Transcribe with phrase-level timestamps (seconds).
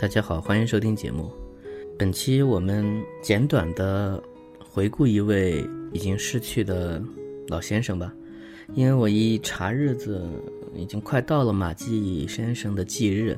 [0.00, 1.28] 大家好，欢迎收听节目。
[1.98, 4.22] 本期我们简短的
[4.60, 7.02] 回顾一位已经逝去的
[7.48, 8.14] 老先生吧。
[8.74, 10.24] 因为我一查日子，
[10.72, 13.36] 已经快到了马季先生的忌日。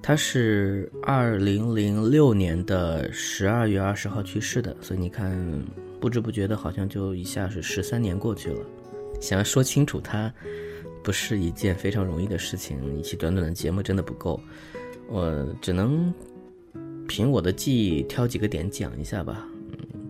[0.00, 5.62] 他是二零零六年的十二月二十号去世的，所以你看，
[6.00, 8.64] 不知不觉的，好像就一下是十三年过去了。
[9.20, 10.32] 想要说清楚他，
[11.02, 12.78] 不是一件非常容易的事情。
[12.98, 14.40] 一期短短的节目真的不够。
[15.08, 16.12] 我只能
[17.06, 19.46] 凭我的记忆挑几个点讲一下吧。
[19.94, 20.00] 嗯，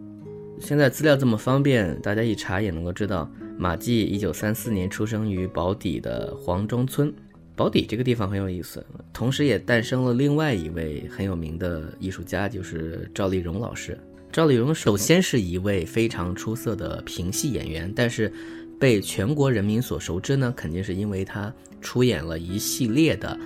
[0.60, 7.12] 现在资料这么方便，大家一查也能够知道，马季一九三四年出生于宝坻的黄庄村。
[7.54, 13.98] 宝坻这个地方很有意思，同时也诞生了另外一位很有名的艺术家，就是赵丽蓉老师。
[14.30, 18.32] 赵丽蓉首先是一位非常出色的评戏演员，但是
[18.80, 23.38] 被全国人民所熟知呢，肯定是因为她出演了一系列的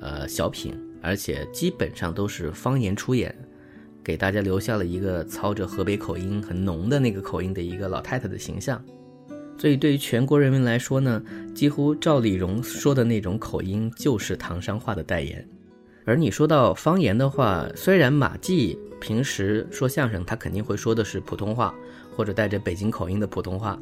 [0.00, 0.74] 呃小品。
[1.02, 3.34] 而且基本上都是方言出演，
[4.02, 8.82] 给大家留下了一个操着河北口音很浓的那个口音的一个老太太的形象。
[9.58, 11.22] 所以对于全国人民来说呢，
[11.54, 15.46] 几乎赵丽蓉说的那种口音就是唐山话的代言。
[16.04, 21.72] 而你说到方言的话，虽然马季平时说相声，他肯定会说的是普通话
[22.16, 23.80] 或者带着北京口音的普通话。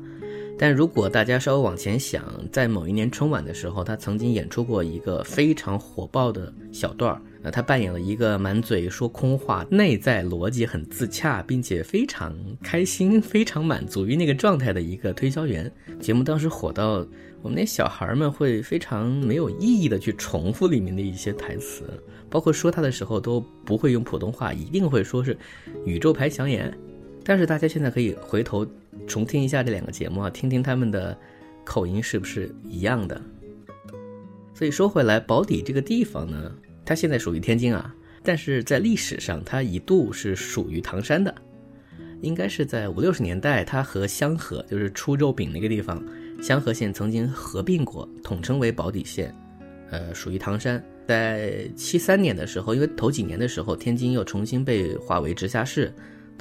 [0.61, 2.23] 但如果大家稍微往前想，
[2.53, 7.23] 在某一年春晚的时候，他曾经演出过一个非常火爆的小段儿。
[7.43, 15.73] 呃，他扮演了一个满嘴说空话、内在逻辑很自洽，并且非常开心、非常满足于那个状态的一个推销员。
[15.99, 17.07] 节目当时火到
[17.41, 21.85] 我们那小孩们会非常没有意义的去重复里面的一些台词，
[22.29, 25.35] 包括说他的时候都不会用普通话，一定会说是
[25.87, 26.71] 宇宙牌祥言。
[27.25, 28.67] 但是大家现在可以回头。
[29.07, 31.17] 重听一下这两个节目啊，听听他们的
[31.65, 33.21] 口音是不是一样的。
[34.55, 36.53] 所以说回来，宝坻这个地方呢，
[36.85, 41.35] 它现在属于天津啊，但是在历史上它一度是属于唐山的，
[42.21, 46.05] 应该是在五六十年代，它和香河，就是出肉饼那个地方，
[46.43, 49.35] 香河县曾经合并过，统称为宝坻县，
[49.91, 50.83] 呃，属于唐山。
[51.09, 55.93] 在七三年的时候，因为头几年的时候，天津又重新被划为直辖市，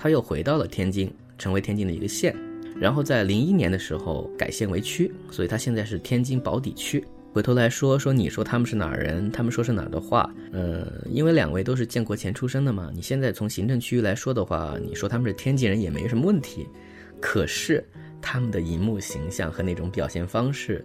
[0.01, 2.33] 他又回到了天津，成为天津的一个县。
[2.79, 7.03] 然后在零一年的时候改县为区，所以它现在是天津宝坻区。
[7.33, 9.29] 回头来说说，你说他们是哪儿人？
[9.29, 10.33] 他们说是哪儿的话？
[10.53, 16.65] 呃，因为两位都是建国前出生的嘛，你现在从行政区域来说的话，你说他们是天津人也没什么问题。
[17.19, 17.85] 可是
[18.21, 20.83] 他们的荧幕形象和那种表现方式，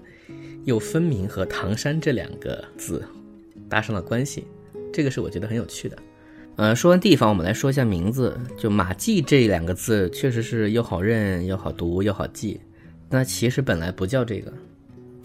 [0.64, 3.04] 又分明和唐山这两个字
[3.68, 4.44] 搭上了关系，
[4.92, 5.96] 这个是我觉得很有趣的。
[6.56, 8.38] 呃，说完地方，我们来说一下名字。
[8.56, 12.60] 就马季这两个字，确实是又好认又好读又好记。
[13.10, 14.52] 那其实本来不叫这个，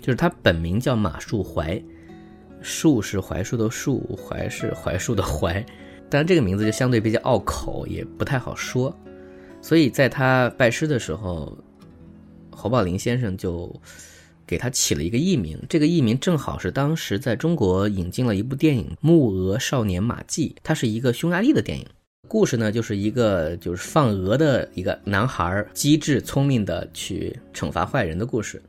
[0.01, 1.83] 就是他本名叫马树槐，
[2.61, 5.63] 树是槐树的树，槐是槐树的槐。
[6.09, 8.91] 当然，这个名字就相对比较拗口，也不太好说。
[9.61, 11.55] 所以在他拜师的时候，
[12.49, 13.71] 侯宝林先生就。
[14.49, 21.85] 给他起了一个艺名，这个艺名正好是当时在中国引进了一部电影《木鹅少年马季》，它是一个匈牙利的电影。
[22.27, 28.59] 故事呢，就是一个就是放鹅的一个男孩，机智聪明的去惩罚坏人的故事。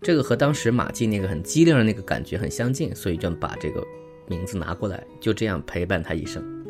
[0.00, 3.84] 这个和当时马季那个很机灵的那个感觉很相近，所以就把这个
[4.28, 6.61] 名字拿过来，就这样陪伴他一生。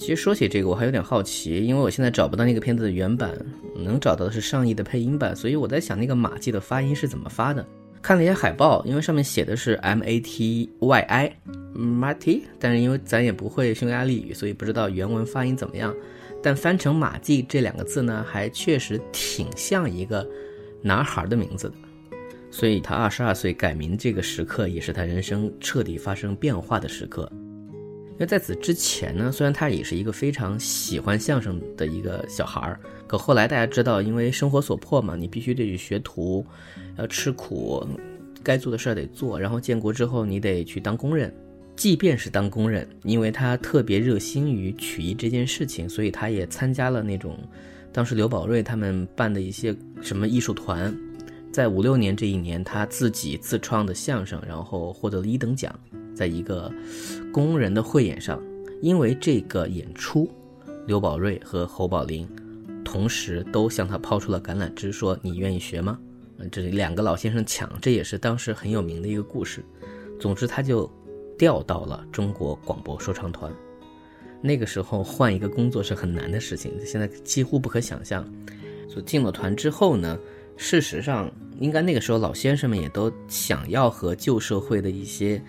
[0.00, 3.30] 其实说起这个，我还有点好奇，因为我现在找不到那个片子的原版，
[3.76, 7.64] 能找到的是上译的配音版，所以我在想那个马季的发音是怎么发的。
[8.00, 15.94] 看了一下海报，因为上面写的是 M A T Y I，Marty，但是因为咱也不会匈牙利语，所以不知道原文发音怎么样。
[16.42, 20.26] 但翻成马季这两个字呢，还确实挺像一个
[20.80, 21.74] 男孩的名字的。
[22.50, 27.30] 所以他二十二岁改名这个时刻，也是他人生彻底发生变化的时刻。
[28.20, 36.44] 因为在此之前呢，虽然他也是一个非常喜欢相声的一个小孩儿，可后来大家知道，因为生活所迫嘛，你必须得去学徒，
[36.98, 37.82] 要吃苦，
[38.42, 39.40] 该做的事儿得做。
[39.40, 41.34] 然后建国之后，你得去当工人。
[41.74, 47.38] 即便是当工人，因为他特别热心于曲艺这件事情，所以他也参加了那种
[47.90, 50.94] 当时刘宝瑞他们办的一些什么艺术团。
[51.50, 55.74] 在五六年这一年，他自己自创的相声，然后获得了一等奖。
[56.14, 56.72] 在一个
[57.32, 58.42] 工人的汇演上，
[58.80, 60.30] 因为这个演出，
[60.86, 62.28] 刘宝瑞和侯宝林
[62.84, 65.98] 同时都向他抛出了橄榄枝，说：“你愿意学吗？”
[66.50, 69.62] 这两个老先生抢，这也是当时很有名的一个故事。
[70.18, 70.90] 总之，他就
[71.38, 73.52] 调到了中国广播说唱团。
[74.42, 78.26] 那个时候换一个工作是很难的事情，现在几乎不可想象。
[78.88, 80.18] 所进了团之后呢，
[80.56, 85.42] 事实上应该那个时候老先生们也都想要和旧社会的一些。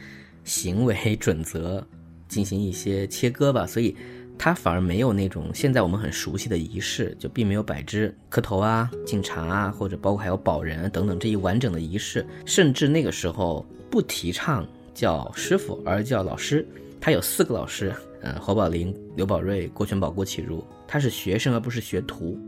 [0.43, 1.85] 行为 准则
[2.27, 3.95] 进行一些切割吧，所以
[4.37, 16.65] 他反而没有那种现在我们很熟悉的仪式，就并没有摆枝磕头啊、敬茶啊，或者包括还有保人等等这一完整的仪式，甚至那个时候不提倡叫师傅，而叫老师。
[16.99, 17.91] 他有四个老师，
[18.21, 22.39] 呃，侯宝林、刘宝瑞、郭全宝、郭启儒，他是学生而不是学徒。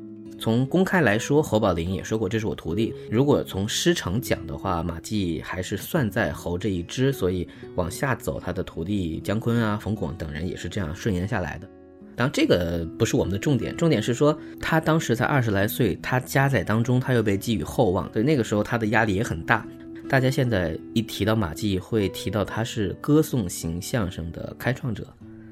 [0.44, 2.94] 从公开来说，侯宝林也说过这是我徒弟。
[3.10, 11.70] 如果从师承讲的话，马季还是算在侯这一支，所以往下走，他的徒弟姜昆啊、冯巩等人也是这样顺延下来的。
[12.18, 19.66] 当然，这个不是我们的重点，重点是说他当时才二十来岁，他家在当中，他又被寄予厚望，所以那个时候他的压力也很大。
[20.10, 25.08] 大家现在一提到马季，会提到他是歌颂型相声的开创者，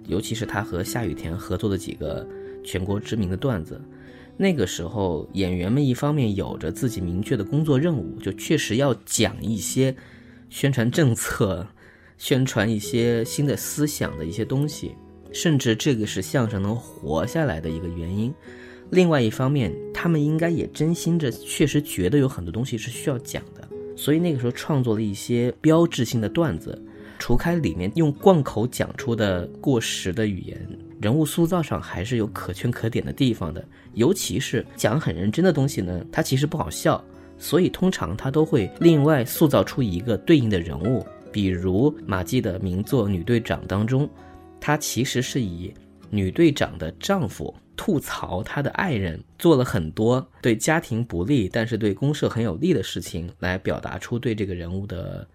[0.07, 2.27] 尤其是他和夏雨田合作的几个
[2.61, 3.79] 全国知名的段子。
[4.37, 9.95] 那个时候，演员们一方面有着自己明确的工作任务，就确实要讲一些
[10.49, 11.67] 宣传政策、
[12.17, 14.95] 宣传一些新的思想的一些东西，
[15.31, 18.33] 甚至这个是相声能活下来的一个原因。
[18.89, 23.67] 另外一方面，他们应该也真心着，确实觉得有很多东西是需要讲的。
[23.95, 26.81] 所以那个时候创作了一些标志性的段子，
[27.19, 30.67] 除开里面用贯口讲出的过时的语言，
[31.01, 33.63] 人物塑造上还是有可圈可点的地方的。
[33.93, 37.03] 尤其是讲很认真的东西呢，它其实不好笑，
[37.37, 41.05] 所以通常他都会另外塑造出一个对应的人物。
[41.31, 44.07] 比如马季的名作《女队长》当中，
[44.59, 45.73] 他其实是以
[46.09, 47.53] 女队长的丈夫。
[47.77, 55.27] 吐槽他的爱人做了很多对家庭不利，但是对公社很有利的事情，来表达出对这个人物的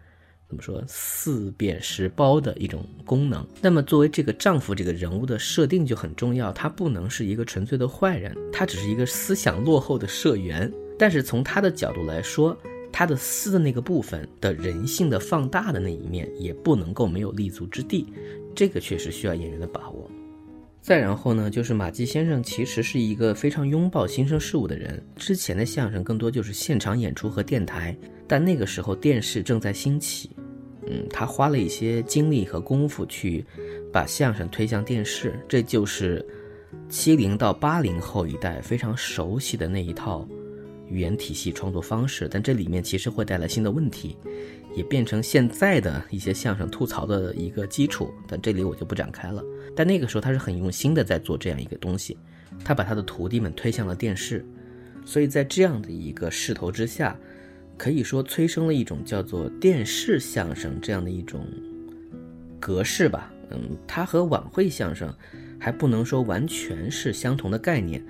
[0.49, 3.45] 怎么说四变十包的一种功能。
[3.61, 10.73] 那么，作为这个丈夫这个人物的设定就很重要，他不能是一个纯粹的坏人，他只是一个思想落后的社员。
[10.99, 12.57] 但是从他的角度来说，
[12.93, 18.07] 他的私的那个部分的人性的放大的那一面，也不能够没有立足之地。
[18.55, 20.11] 这个确实需要演员的把握。
[20.87, 25.05] 再然后呢，就是马季先生其实是一个非常拥抱新生事物的人。
[25.17, 27.97] 之前的相声更多就是现场演出和电台，
[28.29, 30.31] 但那个时候电视正在兴起，
[30.87, 33.45] 嗯，他花了一些精力和功夫去
[33.93, 36.25] 把相声推向电视，这就是
[36.89, 40.25] 七零到八零后一代非常熟悉的那一套
[40.89, 42.29] 语言体系创作方式。
[42.31, 44.17] 但这里面其实会带来新的问题，
[44.75, 48.13] 也变成现在的一些相声吐槽的一个基础。
[48.27, 49.43] 但这里我就不展开了。
[49.75, 52.17] 但那个时候他是很用心的在做这样一个东西，
[52.65, 54.45] 他把他的徒弟们推向了电视，
[55.05, 57.19] 所以在这样的一个势头之下，
[57.77, 61.47] 可以说催生了一种叫做电视相声这样的一种
[62.59, 63.31] 格式吧。
[63.51, 65.15] 嗯，它和晚会相声
[65.59, 68.03] 还不能说完全是相同的概念。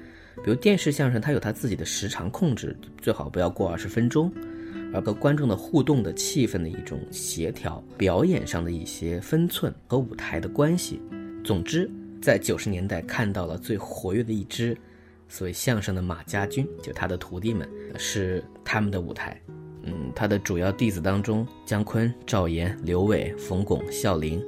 [0.44, 4.32] 比如电视相声，它有它自己的时长控制，最好不要过二十分钟，
[4.92, 11.00] 而和观众的互动的气氛的一种协调，表演上的一些分寸和舞台的关系。
[11.42, 11.90] 总之，
[12.20, 14.76] 在九十年代看到了最活跃的一支
[15.28, 19.40] 所谓相声的马家军，就他的徒弟们是他们的舞台。
[19.82, 24.42] 嗯，他的主要弟子当中，姜昆、赵岩、刘伟、冯巩、孝林、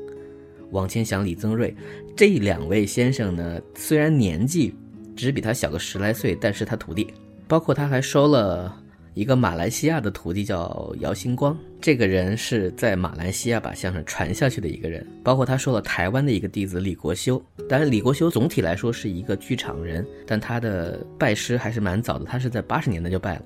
[0.71, 1.75] 王千祥、李增瑞
[2.17, 4.75] 这两位先生呢，虽然年纪
[5.19, 7.13] 只比他小个十来岁，但是他徒弟，
[7.49, 8.73] 包括他还收了。
[9.15, 15.05] 一个马来西亚的徒弟叫姚星光，这个人是在马来西亚把相声传下去的一个人。
[15.25, 23.43] 包括他收了台湾的一个弟子李国修，当然李国修总体来说是一个剧场人，但他的拜师还是蛮早的，他是在八十年代就拜了。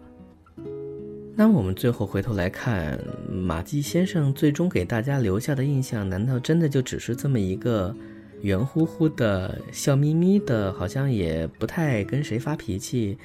[1.34, 2.98] 那我们最后回头来看，
[3.30, 7.96] 马季先生最终给大家留下的印象，难道真的就只是这么一个
[8.42, 13.16] 圆乎乎的、笑眯眯的，好像也不太跟谁发脾气？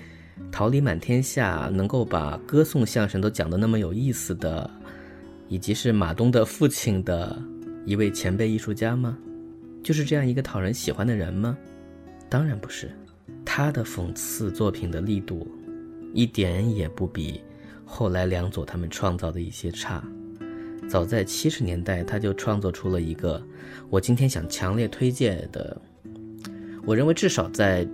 [0.52, 4.70] 桃李满天下，能够把歌颂相声都讲得那么有意思的，
[5.48, 7.36] 以及是马东的父亲的
[7.86, 9.18] 一位前辈艺术家吗？
[9.84, 11.58] 就是这样一个讨人喜欢的人吗？
[12.30, 12.92] 当然不是，
[13.44, 15.48] 他的讽刺作品的力度，
[16.14, 17.42] 一点也不比
[17.84, 20.04] 后来梁左他们创造的一些差。
[20.88, 23.42] 早在七十年代，他就创作出了一个
[23.90, 25.80] 我今天想强烈推荐的，
[26.86, 27.88] 我认为至少在。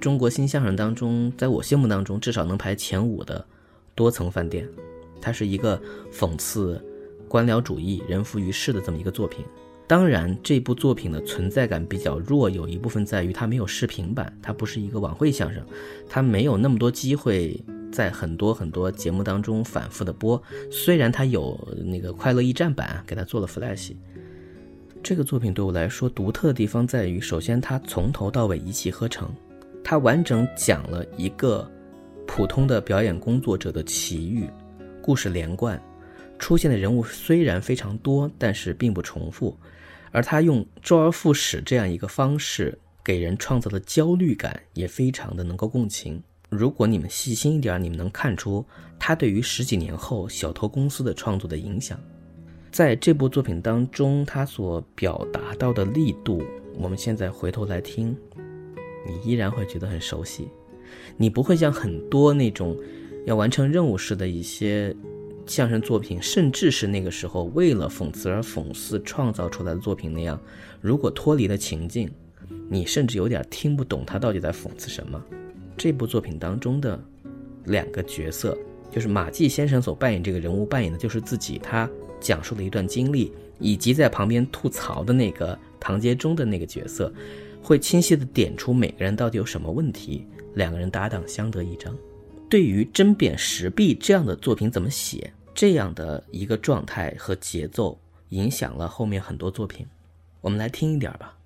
[0.00, 3.42] 中国新相声当中，在我心目当中至少能排前五的
[3.94, 4.68] 多层饭店，
[5.18, 5.80] 它是一个
[6.12, 6.78] 讽刺
[7.26, 9.42] 官僚主义、人浮于事的这么一个作品。
[9.86, 15.64] 当然，这部作品的存在感比较弱，有一部分在于它没有视频版，它不是一个晚会相声，
[16.06, 17.58] 它没有那么多机会
[17.94, 20.42] 在很多很多节目当中反复的播。
[20.68, 23.94] 虽然它有那个快乐驿站版给它做了 flash，
[25.00, 29.32] 这个作品对我来说独特的地方在于，首先它从头到尾一气呵成。
[29.84, 31.70] 他完整讲了一个
[32.26, 34.48] 普通的表演工作者的奇遇，
[35.02, 35.80] 故事连贯，
[36.38, 39.54] 出现的人物虽然非常多，但是并不重复，
[40.10, 46.22] 而他用周而复始这样一个方式给人创造的焦虑感，也非常的能够共情。
[46.56, 48.64] 如果你们细心一点，你们能看出
[48.98, 51.98] 他对于十几年后小偷公司的创作的影响。
[52.70, 56.42] 在这部作品当中，他所表达到的力度，
[56.76, 58.16] 我们现在回头来听，
[59.06, 60.48] 你依然会觉得很熟悉。
[61.16, 62.76] 你不会像很多那种
[63.26, 64.94] 要完成任务式的一些
[65.46, 70.40] 相声作品，甚至是那个时候为了讽刺而讽刺创造出来的作品那样，
[70.80, 72.10] 如果脱离了情境，
[72.68, 75.22] 你甚至有点听不懂他到底在讽刺什么。
[75.76, 77.02] 这部作品当中的
[77.64, 78.56] 两个角色，
[78.90, 81.88] 就是马季先生所扮演这个人物扮演的就是自己，他
[82.20, 87.12] 讲述了一段经历，以及在旁边吐槽的那个唐杰忠的那个角色，
[87.62, 91.96] 会清晰的点出每个人到底有什么问题，两个人搭档相得益彰。
[92.48, 99.84] 对于针砭时弊这样的作品怎么写，这样的一个状态和节奏，影响了后面很多作品。
[100.40, 101.36] 我们来听一点吧。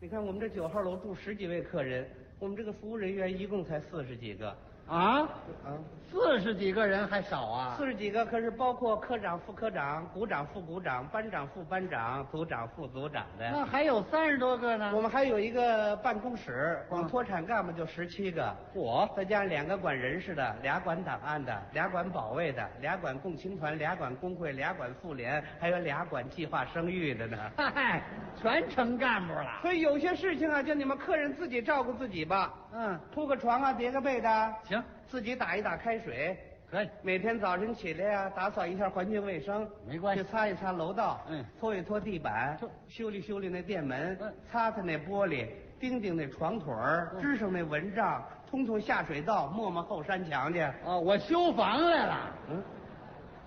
[0.00, 2.06] 你看，我们这九号楼住十几位客人。
[2.40, 4.56] 我们这个服务人员一共才四十几个，
[4.90, 5.20] 啊
[5.64, 5.70] 啊，
[6.10, 7.74] 四十几个人还少啊？
[7.78, 13.48] 四十几个可是包括科长、副科长、股长、副股长、班长、副班长、组长、副组长的。
[13.52, 14.90] 那还有三十多个呢。
[14.92, 18.52] 我们还有一个办公室，光脱产干部就十七个。
[18.74, 27.38] 我再加上两个管人事的，俩管档案的，俩管保卫的，俩管共青团，俩管工会，俩管妇联，还有俩管计划生育的呢。
[27.56, 28.02] 嗨，
[28.42, 29.60] 全成干部了。
[29.62, 32.52] 所以有些事情啊，就你们客人自己照顾自己吧。
[32.72, 36.38] 嗯，铺个床啊，叠个被的，行，自己打一打开水，
[36.70, 36.88] 可以。
[37.02, 40.22] 每天早晨起来呀，打扫一下环境卫生，没关系。
[40.22, 42.58] 去擦一擦楼道，嗯，拖一拖地板，
[42.88, 44.18] 修理修理那店门，
[44.50, 50.60] 擦擦那玻璃，钉钉那床腿儿，支上那蚊帐，通通下水道，抹抹后山墙去。
[50.84, 52.16] 哦，我修房来了。
[52.50, 52.62] 嗯，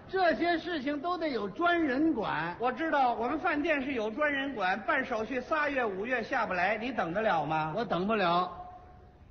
[0.09, 2.55] 这些事情都得有专人管。
[2.59, 7.73] 我知道，我们饭店是有专人管，办手续仨月五月下不来，你等得了吗？
[7.75, 8.51] 我等不了。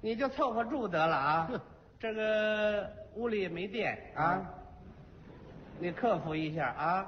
[0.00, 1.50] 你就凑合住得了啊！
[2.02, 4.42] 这个屋里也没电啊，
[5.78, 7.06] 你克服一下啊！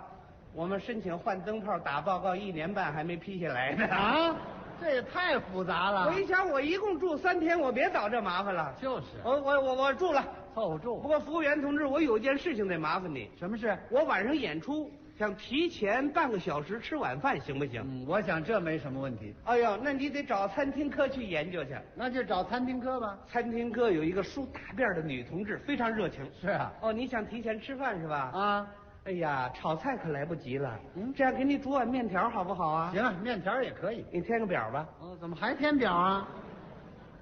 [0.55, 4.37] 我们申请换灯泡，打报告一年半还没批下来呢啊！
[4.81, 6.07] 这也太复杂了。
[6.07, 8.73] 我一想，我一共住三天，我别找这麻烦了。
[8.81, 10.25] 就是，我我我我住了，
[10.55, 11.01] 凑合住。
[11.01, 13.29] 不过服务员同志，我有件事情得麻烦你。
[13.37, 13.77] 什么事？
[13.91, 14.89] 我晚上演出。
[15.17, 17.81] 想提前半个小时吃晚饭行不行？
[17.85, 19.33] 嗯，我想这没什么问题。
[19.45, 21.77] 哎呦，那你得找餐厅科去研究去。
[21.95, 23.17] 那就找餐厅科吧。
[23.29, 26.29] 餐厅科有一个梳大辫的女同志，非常热情。
[26.41, 26.73] 是啊。
[26.81, 28.31] 哦，你想提前吃饭是吧？
[28.35, 28.67] 啊。
[29.05, 30.77] 哎呀，炒菜可来不及了。
[30.97, 32.91] 嗯，这样给你煮碗面条好不好啊？
[32.93, 34.05] 行，面条也可以。
[34.11, 34.89] 你填个表吧。
[34.99, 36.29] 哦，怎么还填表啊？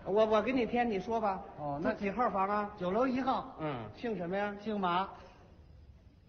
[0.05, 1.41] 我我给你填，你说吧。
[1.59, 2.71] 哦，那几号房啊？
[2.79, 3.55] 九楼一号。
[3.61, 4.55] 嗯，姓什么呀？
[4.61, 5.07] 姓马。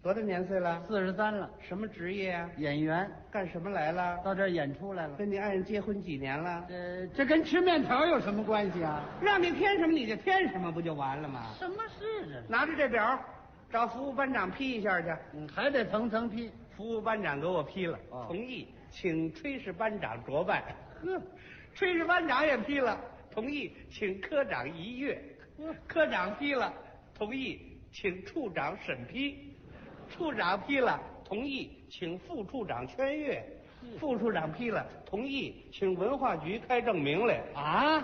[0.04, 0.82] 多大年岁了？
[0.86, 1.50] 四十三了。
[1.66, 2.50] 什么职业啊？
[2.58, 3.10] 演员。
[3.30, 4.20] 干什么来了？
[4.22, 5.16] 到这儿演出来了。
[5.16, 6.62] 跟你爱人结婚几年了？
[6.68, 9.02] 这这跟吃面条有什么关系啊？
[9.22, 11.54] 让你添什么你就添什么，不就完了吗？
[11.58, 12.52] 什么事这？
[12.52, 13.18] 拿着这表，
[13.72, 15.08] 找服务班长批一下去。
[15.32, 16.50] 嗯，还得层层批。
[16.76, 20.62] 服务班长给我批了，同意，请炊事班长酌办。
[21.00, 21.18] 呵，
[21.74, 25.18] 炊事班长也批了，同意，请科长一阅。
[25.86, 26.70] 科长批了，
[27.14, 29.53] 同意，请处长审批。
[30.16, 33.44] 处长批了，同意，请副处长签阅。
[33.98, 37.42] 副处长批了，同意，请文化局开证明来。
[37.54, 38.02] 啊，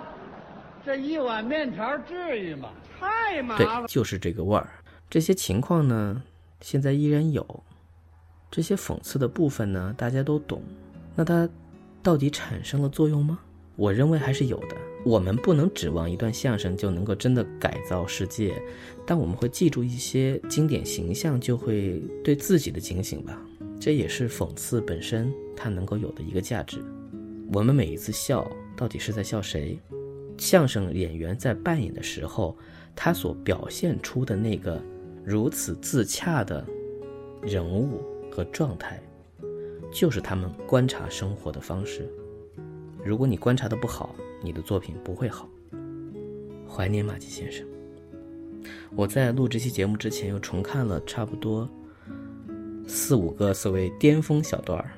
[0.84, 2.70] 这一碗面条至于吗？
[2.98, 3.66] 太麻烦。
[3.82, 4.68] 对，就是这个味儿。
[5.08, 6.22] 这些情况呢，
[6.60, 7.62] 现在依然有。
[8.50, 10.60] 这些讽刺的部分呢，大家都懂。
[11.14, 11.48] 那它
[12.02, 13.38] 到底产生了作用吗？
[13.80, 14.76] 我认为还是有的。
[15.06, 18.62] 我们不能指望一段相声就能够真的改造世界，
[19.06, 23.40] 但我们会记住一些经典形象，就会对自己的警醒吧。
[23.80, 26.76] 这也是讽刺本身它能够有的一个价值。
[27.54, 28.46] 我们每一次笑，
[28.76, 29.80] 到底是在笑谁？
[30.36, 32.54] 相声演员在扮演的时候，
[32.94, 34.78] 他所表现出的那个
[35.24, 36.62] 如此自洽的
[37.40, 39.00] 人物和状态，
[39.90, 42.06] 就是他们观察生活的方式。
[43.04, 45.48] 如果你观察的不好，你的作品不会好。
[46.68, 47.66] 怀念马季先生。
[48.94, 51.68] 我在录这期节目之前，又重看了差不多
[52.86, 54.92] 四五个所谓巅峰小段儿，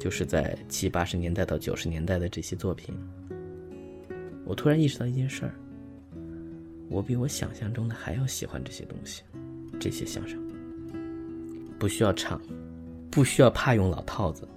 [0.00, 2.94] 就是在七八十年代到九十年代的这些作品。
[4.44, 5.54] 我突然意识到一件事儿：
[6.88, 9.22] 我比我想象中的还要喜欢这些东西，
[9.78, 10.40] 这些相声。
[11.78, 12.40] 不需要唱，
[13.10, 14.48] 不需要怕用老套子。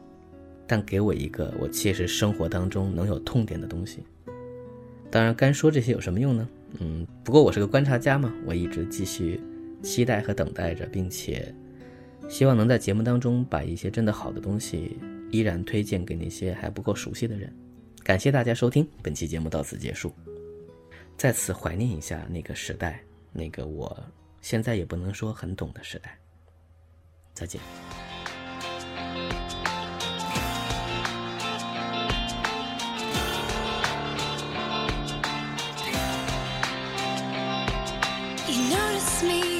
[0.67, 4.03] 但给我一个我切实生活当中能有痛点的东西。
[5.11, 6.47] 当然，干说这些有什么用呢？
[6.79, 9.39] 嗯，不过我是个观察家嘛，我一直继续
[9.81, 11.53] 期待和等待着，并且
[12.27, 14.97] 希望能在节目当中把一些真的好的东西
[15.31, 17.53] 依然推荐给那些还不够熟悉的人。
[18.03, 20.13] 感谢大家收听本期节目，到此结束。
[21.17, 23.97] 再次怀念一下那个时代，那个我
[24.41, 26.17] 现在也不能说很懂的时代。
[27.33, 27.61] 再见。
[38.95, 39.54] notice me.